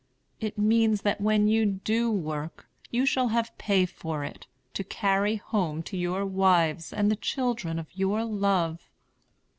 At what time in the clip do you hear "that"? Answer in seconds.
1.03-1.21